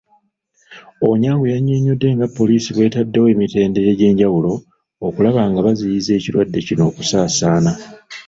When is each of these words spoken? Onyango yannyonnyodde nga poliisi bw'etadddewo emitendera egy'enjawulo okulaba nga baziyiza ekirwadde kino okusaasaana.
Onyango 1.09 1.43
yannyonnyodde 1.53 2.07
nga 2.15 2.27
poliisi 2.37 2.69
bw'etadddewo 2.73 3.27
emitendera 3.33 3.87
egy'enjawulo 3.93 4.53
okulaba 5.07 5.41
nga 5.49 5.59
baziyiza 5.65 6.11
ekirwadde 6.15 6.59
kino 6.67 6.83
okusaasaana. 6.89 7.71